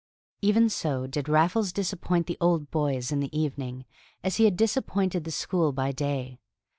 [0.41, 3.85] Even so did Raffles disappoint the Old Boys in the evening
[4.23, 6.39] as he had disappointed the school by day.